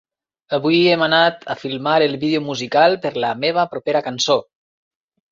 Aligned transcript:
Avui 0.57 0.77
hem 0.93 1.01
anat 1.07 1.43
a 1.53 1.55
filmar 1.63 1.93
el 2.05 2.17
vídeo 2.23 2.41
musical 2.45 2.95
per 3.03 3.11
la 3.25 3.29
meva 3.43 3.67
propera 3.75 4.01
cançó. 4.07 4.39